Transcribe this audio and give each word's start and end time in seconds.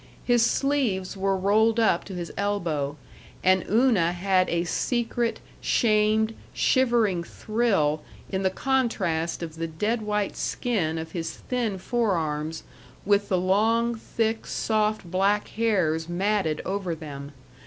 His 0.25 0.43
sleeves 0.43 1.15
were 1.15 1.37
rolled 1.37 1.79
up 1.79 2.05
to 2.05 2.15
his 2.15 2.33
elbow, 2.35 2.97
and 3.43 3.63
Una 3.69 4.13
had 4.13 4.49
a 4.49 4.63
secret, 4.63 5.39
shamed, 5.61 6.33
shivering 6.55 7.23
thrill 7.23 8.01
in 8.27 8.41
the 8.41 8.49
contrast 8.49 9.43
of 9.43 9.57
the 9.57 9.67
dead 9.67 10.01
white 10.01 10.35
skin 10.35 10.97
of 10.97 11.11
his 11.11 11.29
thin 11.35 11.77
forearms 11.77 12.63
with 13.05 13.29
the 13.29 13.37
long, 13.37 13.93
thick, 13.93 14.47
soft, 14.47 15.03
black 15.03 15.49
hairs 15.49 16.09
matted 16.09 16.63
over 16.65 16.95
them. 16.95 17.31